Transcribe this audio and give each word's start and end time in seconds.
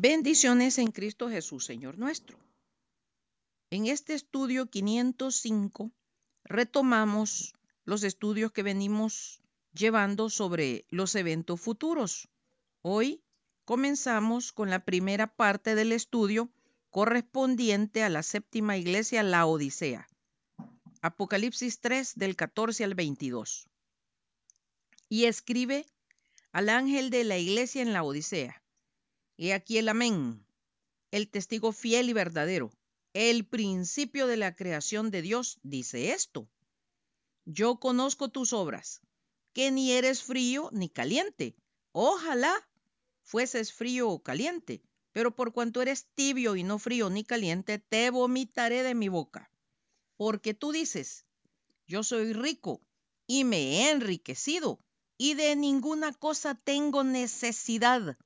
Bendiciones 0.00 0.78
en 0.78 0.92
Cristo 0.92 1.28
Jesús, 1.28 1.64
Señor 1.64 1.98
nuestro. 1.98 2.38
En 3.68 3.86
este 3.86 4.14
estudio 4.14 4.70
505 4.70 5.90
retomamos 6.44 7.56
los 7.84 8.04
estudios 8.04 8.52
que 8.52 8.62
venimos 8.62 9.42
llevando 9.72 10.30
sobre 10.30 10.86
los 10.88 11.16
eventos 11.16 11.60
futuros. 11.60 12.28
Hoy 12.80 13.24
comenzamos 13.64 14.52
con 14.52 14.70
la 14.70 14.84
primera 14.84 15.34
parte 15.34 15.74
del 15.74 15.90
estudio 15.90 16.48
correspondiente 16.90 18.04
a 18.04 18.08
la 18.08 18.22
séptima 18.22 18.76
iglesia, 18.76 19.24
la 19.24 19.46
Odisea. 19.46 20.06
Apocalipsis 21.02 21.80
3 21.80 22.14
del 22.14 22.36
14 22.36 22.84
al 22.84 22.94
22. 22.94 23.66
Y 25.08 25.24
escribe 25.24 25.86
al 26.52 26.68
ángel 26.68 27.10
de 27.10 27.24
la 27.24 27.36
iglesia 27.36 27.82
en 27.82 27.92
la 27.92 28.04
Odisea 28.04 28.62
He 29.40 29.54
aquí 29.54 29.78
el 29.78 29.88
amén, 29.88 30.44
el 31.12 31.30
testigo 31.30 31.70
fiel 31.70 32.10
y 32.10 32.12
verdadero, 32.12 32.72
el 33.12 33.46
principio 33.46 34.26
de 34.26 34.36
la 34.36 34.56
creación 34.56 35.12
de 35.12 35.22
Dios, 35.22 35.60
dice 35.62 36.10
esto. 36.12 36.48
Yo 37.44 37.78
conozco 37.78 38.30
tus 38.30 38.52
obras, 38.52 39.00
que 39.52 39.70
ni 39.70 39.92
eres 39.92 40.24
frío 40.24 40.70
ni 40.72 40.88
caliente. 40.88 41.54
Ojalá 41.92 42.68
fueses 43.22 43.72
frío 43.72 44.10
o 44.10 44.24
caliente, 44.24 44.82
pero 45.12 45.36
por 45.36 45.52
cuanto 45.52 45.82
eres 45.82 46.08
tibio 46.16 46.56
y 46.56 46.64
no 46.64 46.80
frío 46.80 47.08
ni 47.08 47.22
caliente, 47.22 47.78
te 47.78 48.10
vomitaré 48.10 48.82
de 48.82 48.96
mi 48.96 49.08
boca. 49.08 49.52
Porque 50.16 50.52
tú 50.52 50.72
dices, 50.72 51.26
yo 51.86 52.02
soy 52.02 52.32
rico 52.32 52.82
y 53.28 53.44
me 53.44 53.58
he 53.58 53.90
enriquecido, 53.92 54.80
y 55.16 55.34
de 55.34 55.54
ninguna 55.54 56.12
cosa 56.12 56.56
tengo 56.56 57.04
necesidad 57.04 58.18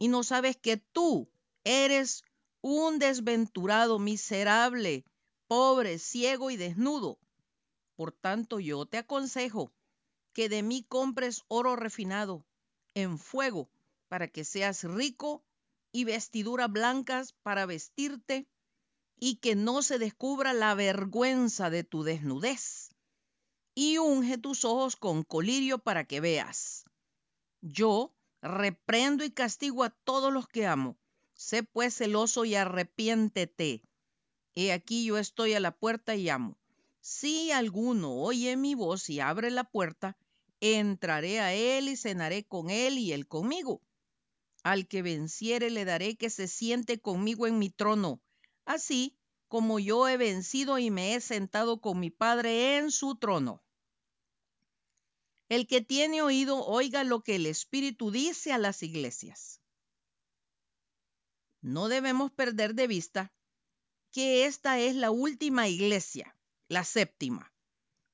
y 0.00 0.08
no 0.08 0.24
sabes 0.24 0.56
que 0.56 0.78
tú 0.78 1.30
eres 1.62 2.24
un 2.62 2.98
desventurado, 2.98 3.98
miserable, 3.98 5.04
pobre, 5.46 5.98
ciego 5.98 6.50
y 6.50 6.56
desnudo. 6.56 7.18
Por 7.96 8.10
tanto, 8.10 8.60
yo 8.60 8.86
te 8.86 8.96
aconsejo 8.96 9.72
que 10.32 10.48
de 10.48 10.62
mí 10.62 10.84
compres 10.88 11.44
oro 11.48 11.76
refinado 11.76 12.46
en 12.94 13.18
fuego 13.18 13.68
para 14.08 14.26
que 14.26 14.42
seas 14.42 14.84
rico 14.84 15.44
y 15.92 16.04
vestiduras 16.04 16.72
blancas 16.72 17.34
para 17.42 17.66
vestirte 17.66 18.48
y 19.18 19.36
que 19.36 19.54
no 19.54 19.82
se 19.82 19.98
descubra 19.98 20.54
la 20.54 20.74
vergüenza 20.74 21.68
de 21.68 21.84
tu 21.84 22.04
desnudez. 22.04 22.88
Y 23.74 23.98
unge 23.98 24.38
tus 24.38 24.64
ojos 24.64 24.96
con 24.96 25.24
colirio 25.24 25.78
para 25.78 26.06
que 26.06 26.20
veas. 26.20 26.84
Yo 27.60 28.14
reprendo 28.42 29.24
y 29.24 29.30
castigo 29.30 29.84
a 29.84 29.90
todos 29.90 30.32
los 30.32 30.48
que 30.48 30.66
amo. 30.66 30.98
Sé 31.34 31.62
pues 31.62 31.94
celoso 31.94 32.44
y 32.44 32.54
arrepiéntete. 32.54 33.82
He 34.54 34.72
aquí 34.72 35.04
yo 35.04 35.18
estoy 35.18 35.54
a 35.54 35.60
la 35.60 35.76
puerta 35.76 36.14
y 36.16 36.28
amo. 36.28 36.58
Si 37.00 37.50
alguno 37.50 38.14
oye 38.14 38.56
mi 38.56 38.74
voz 38.74 39.08
y 39.08 39.20
abre 39.20 39.50
la 39.50 39.64
puerta, 39.64 40.16
entraré 40.60 41.40
a 41.40 41.54
él 41.54 41.88
y 41.88 41.96
cenaré 41.96 42.44
con 42.44 42.68
él 42.68 42.98
y 42.98 43.12
él 43.12 43.26
conmigo. 43.26 43.80
Al 44.62 44.86
que 44.86 45.00
venciere 45.00 45.70
le 45.70 45.86
daré 45.86 46.16
que 46.16 46.28
se 46.28 46.46
siente 46.46 47.00
conmigo 47.00 47.46
en 47.46 47.58
mi 47.58 47.70
trono, 47.70 48.20
así 48.66 49.16
como 49.48 49.78
yo 49.78 50.06
he 50.06 50.16
vencido 50.16 50.78
y 50.78 50.90
me 50.90 51.14
he 51.14 51.20
sentado 51.20 51.80
con 51.80 51.98
mi 51.98 52.10
Padre 52.10 52.76
en 52.76 52.90
su 52.90 53.16
trono. 53.16 53.64
El 55.50 55.66
que 55.66 55.80
tiene 55.80 56.22
oído, 56.22 56.64
oiga 56.64 57.02
lo 57.02 57.24
que 57.24 57.34
el 57.34 57.44
Espíritu 57.44 58.12
dice 58.12 58.52
a 58.52 58.58
las 58.58 58.84
iglesias. 58.84 59.60
No 61.60 61.88
debemos 61.88 62.30
perder 62.30 62.76
de 62.76 62.86
vista 62.86 63.32
que 64.12 64.46
esta 64.46 64.78
es 64.78 64.94
la 64.94 65.10
última 65.10 65.66
iglesia, 65.66 66.36
la 66.68 66.84
séptima. 66.84 67.52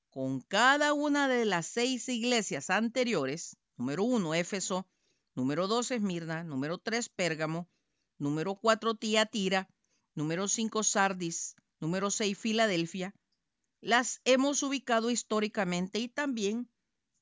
Con 0.08 0.41
cada 0.41 0.94
una 0.94 1.28
de 1.28 1.44
las 1.44 1.66
seis 1.66 2.08
iglesias 2.08 2.70
anteriores, 2.70 3.58
número 3.76 4.04
uno, 4.04 4.34
Éfeso, 4.34 4.88
número 5.34 5.66
dos, 5.66 5.91
Esmirna, 5.91 6.42
número 6.42 6.78
tres, 6.78 7.10
Pérgamo, 7.10 7.69
número 8.16 8.54
cuatro, 8.54 8.94
Tiatira, 8.94 9.69
número 10.14 10.48
cinco, 10.48 10.82
Sardis, 10.82 11.54
número 11.80 12.10
seis, 12.10 12.38
Filadelfia, 12.38 13.14
las 13.82 14.22
hemos 14.25 14.62
ubicado 14.62 15.10
históricamente 15.10 15.98
y 15.98 16.08
también 16.08 16.70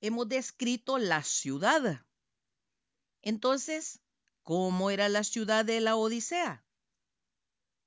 hemos 0.06 0.28
descrito 0.28 0.98
la 0.98 1.22
ciudad. 1.22 2.04
Entonces, 3.22 4.00
¿cómo 4.42 4.90
era 4.90 5.08
la 5.08 5.24
ciudad 5.24 5.64
de 5.64 5.80
la 5.80 5.96
Odisea? 5.96 6.62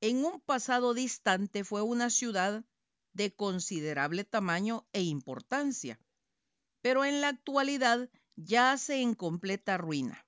En 0.02 0.26
un 0.26 0.42
pasado 0.42 0.96
distante 0.96 1.64
fue 1.64 1.84
una 1.84 2.10
ciudad 2.10 2.66
de 3.14 3.36
considerable 3.36 4.24
tamaño 4.24 4.88
e 4.94 5.04
importancia, 5.04 6.00
pero 6.82 7.06
en 7.06 7.22
la 7.22 7.28
actualidad 7.28 8.10
yace 8.36 9.02
en 9.02 9.14
completa 9.14 9.78
ruina. 9.78 10.26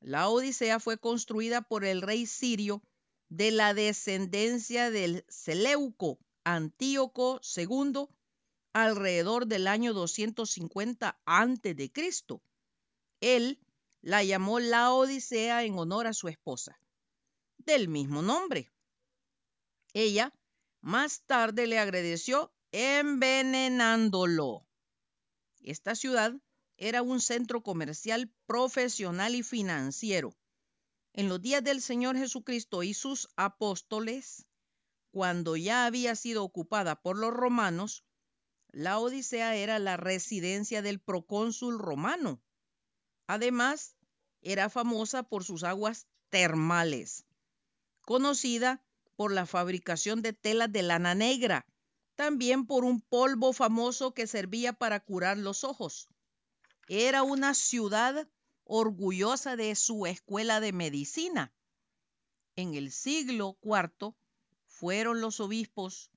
La 0.00 0.30
Odisea 0.30 0.80
fue 0.80 0.96
construida 0.96 1.60
por 1.60 1.84
el 1.84 2.00
rey 2.00 2.24
sirio 2.24 2.82
de 3.28 3.50
la 3.50 3.74
descendencia 3.74 4.90
del 4.90 5.26
Seleuco 5.28 6.18
Antíoco 6.42 7.42
II 7.54 8.08
alrededor 8.72 9.46
del 9.46 9.66
año 9.66 9.92
250 9.92 11.20
antes 11.24 11.76
de 11.76 11.90
Cristo. 11.92 12.42
Él 13.20 13.60
la 14.00 14.24
llamó 14.24 14.58
la 14.58 14.92
Odisea 14.92 15.64
en 15.64 15.78
honor 15.78 16.06
a 16.06 16.12
su 16.12 16.28
esposa, 16.28 16.78
del 17.58 17.88
mismo 17.88 18.22
nombre. 18.22 18.72
Ella 19.92 20.32
más 20.80 21.22
tarde 21.26 21.66
le 21.66 21.78
agradeció 21.78 22.52
envenenándolo. 22.72 24.66
Esta 25.60 25.94
ciudad 25.94 26.34
era 26.76 27.02
un 27.02 27.20
centro 27.20 27.62
comercial, 27.62 28.32
profesional 28.46 29.36
y 29.36 29.42
financiero. 29.42 30.34
En 31.12 31.28
los 31.28 31.40
días 31.40 31.62
del 31.62 31.82
Señor 31.82 32.16
Jesucristo 32.16 32.82
y 32.82 32.94
sus 32.94 33.28
apóstoles, 33.36 34.46
cuando 35.12 35.56
ya 35.56 35.84
había 35.84 36.16
sido 36.16 36.42
ocupada 36.42 37.00
por 37.00 37.18
los 37.18 37.32
romanos, 37.32 38.02
la 38.72 38.98
Odisea 38.98 39.54
era 39.56 39.78
la 39.78 39.98
residencia 39.98 40.80
del 40.80 40.98
procónsul 40.98 41.78
romano. 41.78 42.42
Además, 43.26 43.96
era 44.40 44.70
famosa 44.70 45.22
por 45.22 45.44
sus 45.44 45.62
aguas 45.62 46.06
termales, 46.30 47.26
conocida 48.00 48.82
por 49.14 49.32
la 49.32 49.46
fabricación 49.46 50.22
de 50.22 50.32
telas 50.32 50.72
de 50.72 50.82
lana 50.82 51.14
negra, 51.14 51.66
también 52.16 52.66
por 52.66 52.84
un 52.84 53.00
polvo 53.02 53.52
famoso 53.52 54.14
que 54.14 54.26
servía 54.26 54.72
para 54.72 55.00
curar 55.00 55.36
los 55.36 55.64
ojos. 55.64 56.08
Era 56.88 57.22
una 57.22 57.54
ciudad 57.54 58.26
orgullosa 58.64 59.54
de 59.56 59.74
su 59.74 60.06
escuela 60.06 60.60
de 60.60 60.72
medicina. 60.72 61.52
En 62.56 62.74
el 62.74 62.90
siglo 62.90 63.58
IV 63.62 64.14
fueron 64.66 65.20
los 65.20 65.40
obispos 65.40 66.10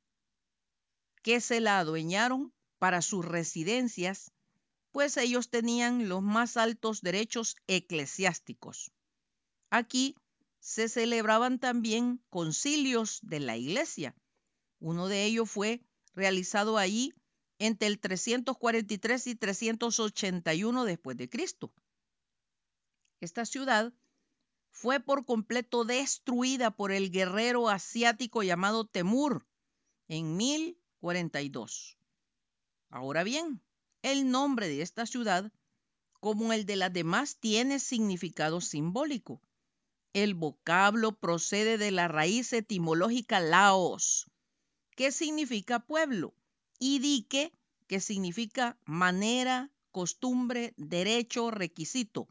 que 1.25 1.41
se 1.41 1.59
la 1.59 1.79
adueñaron 1.79 2.53
para 2.77 3.01
sus 3.01 3.25
residencias, 3.25 4.31
pues 4.91 5.17
ellos 5.17 5.49
tenían 5.49 6.07
los 6.07 6.21
más 6.21 6.55
altos 6.55 7.01
derechos 7.01 7.55
eclesiásticos. 7.65 8.91
Aquí 9.71 10.15
se 10.59 10.87
celebraban 10.87 11.57
también 11.57 12.23
concilios 12.29 13.21
de 13.23 13.39
la 13.39 13.57
iglesia. 13.57 14.15
Uno 14.79 15.07
de 15.07 15.23
ellos 15.25 15.49
fue 15.49 15.81
realizado 16.13 16.77
allí 16.77 17.11
entre 17.57 17.87
el 17.87 17.99
343 17.99 19.25
y 19.25 19.33
381 19.35 20.85
después 20.85 21.17
de 21.17 21.27
Cristo. 21.27 21.73
Esta 23.19 23.47
ciudad 23.47 23.91
fue 24.69 24.99
por 24.99 25.25
completo 25.25 25.85
destruida 25.85 26.69
por 26.69 26.91
el 26.91 27.09
guerrero 27.09 27.67
asiático 27.67 28.43
llamado 28.43 28.85
Temur 28.85 29.47
en 30.07 30.37
1042. 31.05 31.97
Ahora 32.89 33.23
bien, 33.23 33.61
el 34.01 34.29
nombre 34.31 34.67
de 34.67 34.81
esta 34.81 35.05
ciudad, 35.05 35.51
como 36.19 36.53
el 36.53 36.65
de 36.65 36.75
las 36.75 36.91
demás, 36.91 37.37
tiene 37.39 37.79
significado 37.79 38.61
simbólico. 38.61 39.41
El 40.13 40.33
vocablo 40.33 41.19
procede 41.19 41.77
de 41.77 41.91
la 41.91 42.07
raíz 42.07 42.53
etimológica 42.53 43.39
laos, 43.39 44.25
que 44.95 45.11
significa 45.11 45.79
pueblo, 45.79 46.33
y 46.79 46.99
dique, 46.99 47.51
que 47.87 47.99
significa 47.99 48.79
manera, 48.85 49.71
costumbre, 49.91 50.73
derecho, 50.77 51.51
requisito. 51.51 52.27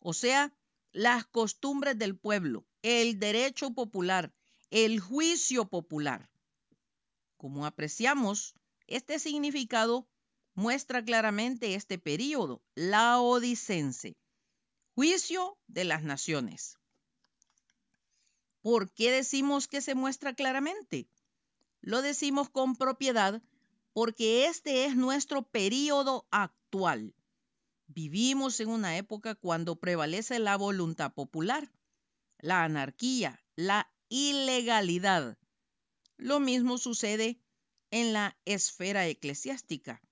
O 0.00 0.14
sea, 0.14 0.52
las 0.92 1.26
costumbres 1.26 1.98
del 1.98 2.16
pueblo, 2.16 2.66
el 2.82 3.18
derecho 3.20 3.72
popular, 3.72 4.32
el 4.70 4.98
juicio 4.98 5.68
popular. 5.68 6.29
Como 7.40 7.64
apreciamos, 7.64 8.54
este 8.86 9.18
significado 9.18 10.06
muestra 10.52 11.02
claramente 11.02 11.74
este 11.74 11.98
periodo, 11.98 12.60
la 12.74 13.18
odicense, 13.18 14.18
juicio 14.94 15.56
de 15.66 15.84
las 15.84 16.02
naciones. 16.02 16.76
¿Por 18.60 18.92
qué 18.92 19.10
decimos 19.10 19.68
que 19.68 19.80
se 19.80 19.94
muestra 19.94 20.34
claramente? 20.34 21.08
Lo 21.80 22.02
decimos 22.02 22.50
con 22.50 22.76
propiedad 22.76 23.40
porque 23.94 24.44
este 24.44 24.84
es 24.84 24.94
nuestro 24.94 25.40
periodo 25.40 26.26
actual. 26.30 27.14
Vivimos 27.86 28.60
en 28.60 28.68
una 28.68 28.98
época 28.98 29.34
cuando 29.34 29.76
prevalece 29.76 30.40
la 30.40 30.58
voluntad 30.58 31.14
popular, 31.14 31.72
la 32.36 32.64
anarquía, 32.64 33.42
la 33.56 33.90
ilegalidad. 34.10 35.38
Lo 36.20 36.38
mismo 36.38 36.76
sucede 36.76 37.40
en 37.90 38.12
la 38.12 38.38
esfera 38.44 39.06
eclesiástica. 39.06 40.02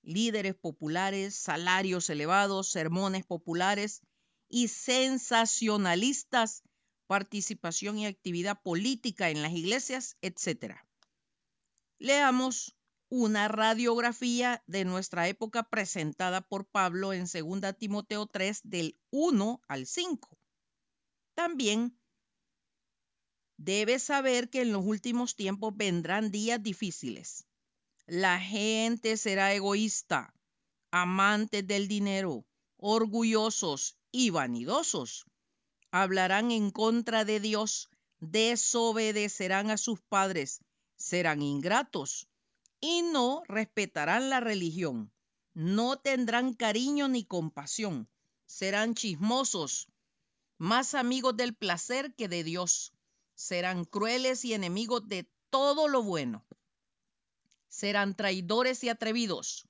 Líderes 0.00 0.54
populares, 0.54 1.34
salarios 1.34 2.08
elevados, 2.08 2.70
sermones 2.70 3.26
populares 3.26 4.00
y 4.48 4.68
sensacionalistas, 4.68 6.62
participación 7.06 7.98
y 7.98 8.06
actividad 8.06 8.62
política 8.62 9.28
en 9.28 9.42
las 9.42 9.52
iglesias, 9.52 10.16
etc. 10.22 10.76
Leamos 11.98 12.74
una 13.10 13.48
radiografía 13.48 14.64
de 14.66 14.86
nuestra 14.86 15.28
época 15.28 15.68
presentada 15.68 16.40
por 16.40 16.64
Pablo 16.64 17.12
en 17.12 17.26
2 17.26 17.76
Timoteo 17.76 18.26
3 18.26 18.62
del 18.64 18.98
1 19.10 19.60
al 19.68 19.86
5. 19.86 20.38
También 21.34 21.97
debes 23.58 24.04
saber 24.04 24.48
que 24.48 24.62
en 24.62 24.72
los 24.72 24.84
últimos 24.86 25.36
tiempos 25.36 25.76
vendrán 25.76 26.30
días 26.30 26.62
difíciles. 26.62 27.44
La 28.06 28.40
gente 28.40 29.18
será 29.18 29.52
egoísta, 29.52 30.32
amantes 30.90 31.66
del 31.66 31.88
dinero, 31.88 32.46
orgullosos 32.78 33.98
y 34.10 34.30
vanidosos. 34.30 35.26
Hablarán 35.90 36.50
en 36.50 36.70
contra 36.70 37.24
de 37.24 37.40
Dios, 37.40 37.90
desobedecerán 38.20 39.70
a 39.70 39.76
sus 39.76 40.00
padres, 40.00 40.60
serán 40.96 41.42
ingratos 41.42 42.28
y 42.80 43.02
no 43.02 43.42
respetarán 43.46 44.30
la 44.30 44.40
religión. 44.40 45.12
No 45.52 45.98
tendrán 45.98 46.54
cariño 46.54 47.08
ni 47.08 47.24
compasión. 47.24 48.08
Serán 48.46 48.94
chismosos, 48.94 49.88
más 50.56 50.94
amigos 50.94 51.36
del 51.36 51.54
placer 51.54 52.14
que 52.14 52.28
de 52.28 52.44
Dios. 52.44 52.92
Serán 53.38 53.84
crueles 53.84 54.44
y 54.44 54.52
enemigos 54.52 55.06
de 55.06 55.30
todo 55.48 55.86
lo 55.86 56.02
bueno. 56.02 56.44
Serán 57.68 58.16
traidores 58.16 58.82
y 58.82 58.88
atrevidos. 58.88 59.68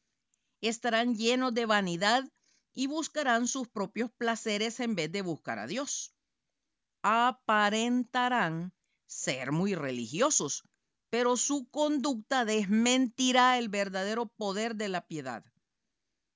Estarán 0.62 1.14
llenos 1.14 1.52
de 1.52 1.66
vanidad 1.66 2.24
y 2.72 2.86
buscarán 2.86 3.46
sus 3.46 3.68
propios 3.68 4.10
placeres 4.10 4.80
en 4.80 4.94
vez 4.94 5.12
de 5.12 5.20
buscar 5.20 5.58
a 5.58 5.66
Dios. 5.66 6.14
Aparentarán 7.02 8.72
ser 9.06 9.52
muy 9.52 9.74
religiosos, 9.74 10.64
pero 11.10 11.36
su 11.36 11.68
conducta 11.68 12.46
desmentirá 12.46 13.58
el 13.58 13.68
verdadero 13.68 14.28
poder 14.28 14.76
de 14.76 14.88
la 14.88 15.06
piedad. 15.06 15.44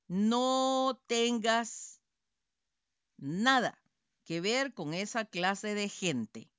No 0.06 1.02
tengas 1.06 2.02
nada 3.17 3.82
que 4.23 4.43
ver 4.43 4.75
con 4.75 4.93
esa 4.93 5.25
clase 5.25 5.75
de 5.75 5.88
gente. 5.88 6.52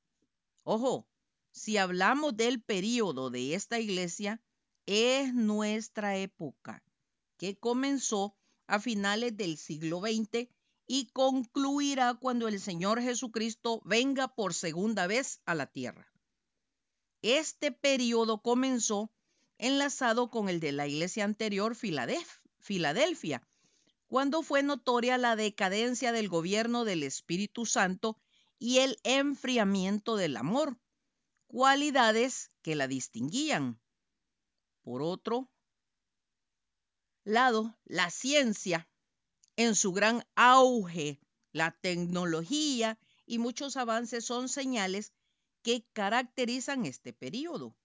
Ojo, 0.63 1.07
si 1.51 1.77
hablamos 1.77 2.36
del 2.36 2.62
periodo 2.62 3.30
de 3.30 3.54
esta 3.54 3.80
iglesia, 3.80 4.42
es 4.86 5.33
nuestra 5.33 6.18
época, 6.18 6.83
que 7.38 7.57
comenzó 7.57 8.36
a 8.68 8.80
finales 8.80 9.36
del 9.38 9.57
siglo 9.57 10.00
XX 10.01 10.50
y 10.88 11.07
concluirá 11.07 12.13
cuando 12.15 12.48
el 12.48 12.60
Señor 12.60 13.01
Jesucristo 13.01 13.81
venga 13.86 14.27
por 14.30 14.54
segunda 14.54 15.07
vez 15.07 15.42
a 15.45 15.54
la 15.54 15.68
tierra. 15.68 16.12
Este 17.21 17.71
periodo 17.71 18.42
comenzó 18.42 19.12
enlazado 19.57 20.30
con 20.30 20.50
el 20.50 20.59
de 20.59 20.71
la 20.71 20.88
iglesia 20.88 21.24
anterior, 21.24 21.75
Filadelfia, 21.75 23.48
cuando 24.07 24.44
fue 24.44 24.63
notoria 24.63 25.18
la 25.18 25.36
decadencia 25.36 26.12
del 26.12 26.30
gobierno 26.30 26.83
del 26.86 27.04
Espíritu 27.04 27.66
Santo 27.66 28.18
y 28.63 28.80
el 28.80 28.98
enfriamiento 29.04 30.15
del 30.15 30.38
amor, 30.38 30.80
cualidades 31.48 32.50
que 32.62 32.75
la 32.75 32.88
distinguían. 32.88 33.77
Por 34.83 35.01
otro 35.01 35.51
lado, 37.25 37.77
la 37.83 38.10
ciencia, 38.10 38.88
en 39.57 39.75
su 39.75 39.92
gran 39.92 40.25
auge, 40.36 41.19
la 41.51 41.71
tecnología 41.71 42.98
y 43.25 43.38
muchos 43.38 43.75
avances 43.75 44.24
son 44.24 44.48
señales 44.48 45.12
que 45.62 45.86
caracterizan 45.92 46.86
este 46.86 47.12
periodo. 47.12 47.75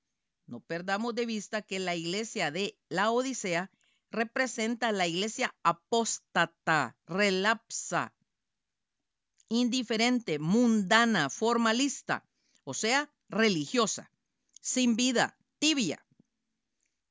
No 0.46 0.60
perdamos 0.60 1.12
de 1.16 1.26
vista 1.26 1.60
que 1.60 1.80
la 1.80 1.96
iglesia 1.96 2.52
de 2.52 2.78
la 2.88 3.10
Odisea 3.10 3.68
representa 4.12 4.92
la 4.92 5.08
iglesia 5.08 5.56
apóstata, 5.64 6.96
relapsa, 7.04 8.14
indiferente, 9.48 10.38
mundana, 10.38 11.30
formalista, 11.30 12.24
o 12.64 12.74
sea, 12.74 13.10
religiosa, 13.28 14.10
sin 14.60 14.96
vida, 14.96 15.36
tibia, 15.58 16.04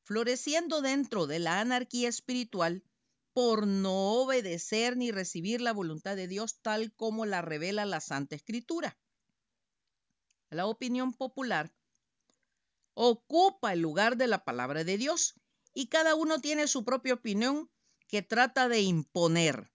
floreciendo 0.03 0.81
dentro 0.81 1.27
de 1.27 1.39
la 1.39 1.59
anarquía 1.59 2.09
espiritual 2.09 2.83
por 3.33 3.67
no 3.67 4.13
obedecer 4.13 4.97
ni 4.97 5.11
recibir 5.11 5.61
la 5.61 5.73
voluntad 5.73 6.15
de 6.15 6.27
Dios 6.27 6.59
tal 6.61 6.93
como 6.93 7.25
la 7.25 7.41
revela 7.41 7.85
la 7.85 8.01
Santa 8.01 8.35
Escritura. 8.35 8.97
La 10.49 10.65
opinión 10.65 11.13
popular 11.13 11.73
ocupa 12.93 13.73
el 13.73 13.81
lugar 13.81 14.17
de 14.17 14.27
la 14.27 14.43
palabra 14.43 14.83
de 14.83 14.97
Dios 14.97 15.35
y 15.73 15.87
cada 15.87 16.15
uno 16.15 16.39
tiene 16.39 16.67
su 16.67 16.83
propia 16.83 17.13
opinión 17.13 17.69
que 18.07 18.23
trata 18.23 18.67
de 18.69 18.81
imponer. 18.81 19.71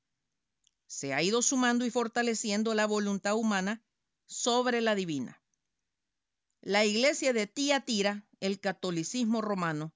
Se 0.93 1.15
ha 1.15 1.23
ido 1.23 1.41
sumando 1.41 1.87
y 1.87 1.91
fortaleciendo 1.91 2.75
la 2.75 2.85
voluntad 2.85 3.35
humana 3.35 3.83
sobre 4.27 4.83
la 4.83 4.95
divina. 4.95 5.43
La 6.61 6.85
iglesia 6.85 7.33
de 7.33 7.47
Tiatira, 7.47 8.27
el 8.41 8.61
catolicismo 8.61 9.41
romano, 9.41 9.95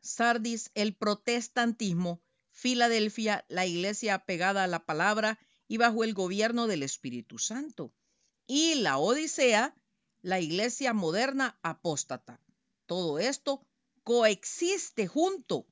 Sardis, 0.00 0.70
el 0.72 0.96
protestantismo, 0.96 2.22
Filadelfia, 2.50 3.44
la 3.48 3.66
iglesia 3.66 4.14
apegada 4.14 4.64
a 4.64 4.68
la 4.68 4.86
palabra 4.86 5.38
y 5.68 5.76
bajo 5.76 6.02
el 6.02 6.14
gobierno 6.14 6.66
del 6.66 6.82
Espíritu 6.82 7.38
Santo. 7.38 7.92
Y 8.46 8.76
la 8.76 8.96
Odisea, 8.96 9.76
la 10.22 10.40
iglesia 10.40 10.94
moderna 10.94 11.58
apóstata. 11.62 12.40
Todo 12.86 13.18
esto 13.18 13.66
coexiste 14.02 15.08
junto, 15.08 15.66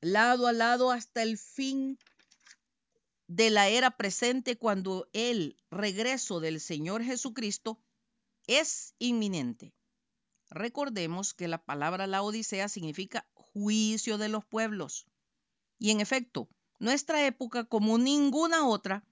lado 0.00 0.48
a 0.48 0.52
lado 0.52 0.90
hasta 0.90 1.22
el 1.22 1.38
fin 1.38 1.96
de 3.28 3.50
la 3.50 3.68
era 3.68 3.96
presente 3.96 4.56
cuando 4.56 5.08
el 5.12 5.56
regreso 5.70 6.40
del 6.40 6.60
Señor 6.60 7.02
Jesucristo 7.02 7.80
es 8.46 8.94
inminente. 8.98 9.74
Recordemos 10.48 11.34
que 11.34 11.48
la 11.48 11.64
palabra 11.64 12.06
la 12.06 12.22
Odisea 12.22 12.68
significa 12.68 13.26
juicio 13.34 14.16
de 14.18 14.28
los 14.28 14.44
pueblos. 14.44 15.06
Y 15.78 15.90
en 15.90 16.00
efecto, 16.00 16.48
nuestra 16.78 17.26
época, 17.26 17.64
como 17.64 17.98
ninguna 17.98 18.66
otra, 18.66 19.04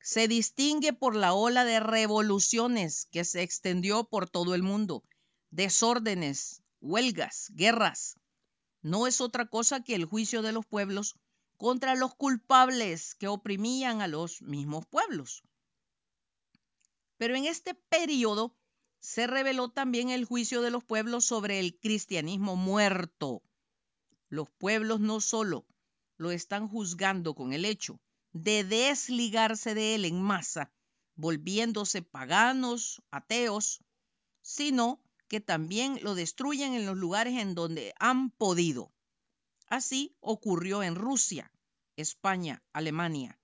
se 0.00 0.28
distingue 0.28 0.92
por 0.92 1.16
la 1.16 1.32
ola 1.32 1.64
de 1.64 1.80
revoluciones 1.80 3.06
que 3.06 3.24
se 3.24 3.42
extendió 3.42 4.04
por 4.04 4.28
todo 4.28 4.54
el 4.54 4.62
mundo, 4.62 5.02
desórdenes, 5.50 6.62
huelgas, 6.80 7.50
guerras. 7.54 8.18
No 8.82 9.06
es 9.06 9.22
otra 9.22 9.46
cosa 9.46 9.82
que 9.82 9.94
el 9.94 10.04
juicio 10.04 10.42
de 10.42 10.52
los 10.52 10.66
pueblos 10.66 11.16
contra 11.56 11.94
los 11.94 12.14
culpables 12.14 13.14
que 13.14 13.28
oprimían 13.28 14.02
a 14.02 14.08
los 14.08 14.42
mismos 14.42 14.86
pueblos. 14.86 15.42
Pero 17.16 17.36
en 17.36 17.46
este 17.46 17.74
periodo 17.74 18.56
se 19.00 19.26
reveló 19.26 19.70
también 19.70 20.10
el 20.10 20.24
juicio 20.24 20.62
de 20.62 20.70
los 20.70 20.84
pueblos 20.84 21.24
sobre 21.24 21.60
el 21.60 21.78
cristianismo 21.78 22.56
muerto. 22.56 23.42
Los 24.28 24.50
pueblos 24.50 25.00
no 25.00 25.20
solo 25.20 25.66
lo 26.16 26.30
están 26.30 26.68
juzgando 26.68 27.34
con 27.34 27.52
el 27.52 27.64
hecho 27.64 28.00
de 28.32 28.64
desligarse 28.64 29.74
de 29.74 29.94
él 29.94 30.04
en 30.04 30.20
masa, 30.20 30.72
volviéndose 31.14 32.02
paganos, 32.02 33.02
ateos, 33.10 33.84
sino 34.42 35.00
que 35.28 35.40
también 35.40 35.98
lo 36.02 36.14
destruyen 36.14 36.74
en 36.74 36.84
los 36.84 36.96
lugares 36.96 37.40
en 37.40 37.54
donde 37.54 37.94
han 37.98 38.30
podido. 38.30 38.92
Así 39.66 40.16
ocurrió 40.20 40.82
en 40.82 40.94
Rusia, 40.94 41.50
España, 41.96 42.62
Alemania. 42.72 43.38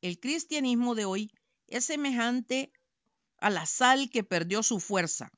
El 0.00 0.20
cristianismo 0.20 0.94
de 0.94 1.04
hoy 1.04 1.32
es 1.66 1.86
semejante 1.86 2.72
a 3.38 3.50
la 3.50 3.66
sal 3.66 4.10
que 4.10 4.24
perdió 4.24 4.62
su 4.62 4.80
fuerza. 4.80 5.32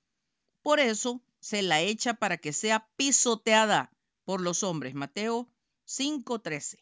Por 0.62 0.80
eso 0.80 1.22
se 1.40 1.62
la 1.62 1.80
echa 1.80 2.14
para 2.14 2.38
que 2.38 2.52
sea 2.52 2.88
pisoteada 2.96 3.92
por 4.24 4.40
los 4.40 4.62
hombres. 4.62 4.94
Mateo 4.94 5.48
5:13. 5.84 6.78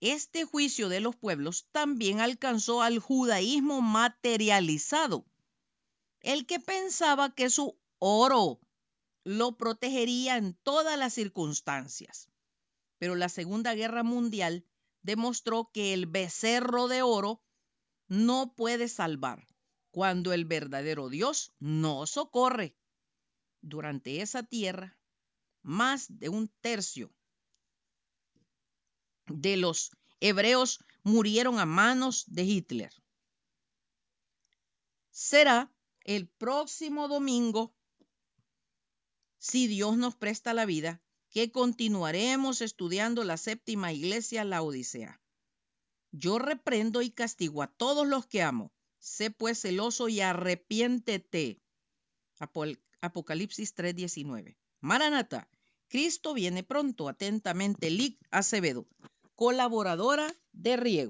Este 0.00 0.44
juicio 0.44 0.88
de 0.88 1.00
los 1.00 1.16
pueblos 1.16 1.66
también 1.72 2.20
alcanzó 2.20 2.82
al 2.82 2.98
judaísmo 2.98 3.80
materializado 3.82 5.26
el 6.20 6.46
que 6.46 6.60
pensaba 6.60 7.34
que 7.34 7.50
su 7.50 7.78
oro 7.98 8.60
lo 9.24 9.56
protegería 9.56 10.36
en 10.36 10.54
todas 10.54 10.98
las 10.98 11.14
circunstancias. 11.14 12.28
Pero 12.98 13.14
la 13.14 13.28
Segunda 13.28 13.74
Guerra 13.74 14.02
Mundial 14.02 14.66
demostró 15.02 15.70
que 15.72 15.92
el 15.94 16.06
becerro 16.06 16.88
de 16.88 17.02
oro 17.02 17.42
no 18.08 18.54
puede 18.54 18.88
salvar 18.88 19.46
cuando 19.90 20.32
el 20.32 20.44
verdadero 20.44 21.08
Dios 21.08 21.52
no 21.58 22.06
socorre. 22.06 22.76
Durante 23.62 24.20
esa 24.22 24.42
tierra, 24.42 24.98
más 25.62 26.06
de 26.08 26.28
un 26.28 26.48
tercio 26.60 27.12
de 29.26 29.56
los 29.56 29.90
hebreos 30.20 30.84
murieron 31.02 31.58
a 31.58 31.66
manos 31.66 32.24
de 32.26 32.44
Hitler. 32.44 32.92
Será 35.10 35.72
el 36.04 36.28
próximo 36.28 37.08
domingo, 37.08 37.74
si 39.40 39.66
Dios 39.66 39.96
nos 39.96 40.14
presta 40.14 40.52
la 40.52 40.66
vida, 40.66 41.02
que 41.30 41.50
continuaremos 41.50 42.60
estudiando 42.60 43.24
la 43.24 43.38
séptima 43.38 43.90
iglesia, 43.90 44.44
la 44.44 44.62
Odisea. 44.62 45.20
Yo 46.12 46.38
reprendo 46.38 47.00
y 47.00 47.10
castigo 47.10 47.62
a 47.62 47.68
todos 47.68 48.06
los 48.06 48.26
que 48.26 48.42
amo. 48.42 48.70
Sé 48.98 49.30
pues 49.30 49.62
celoso 49.62 50.08
y 50.10 50.20
arrepiéntete. 50.20 51.62
Apocalipsis 53.00 53.74
3:19. 53.74 54.58
Maranata, 54.80 55.48
Cristo 55.88 56.34
viene 56.34 56.62
pronto. 56.62 57.08
Atentamente, 57.08 57.90
Lic 57.90 58.18
Acevedo, 58.30 58.86
colaboradora 59.36 60.34
de 60.52 60.76
Riego. 60.76 61.08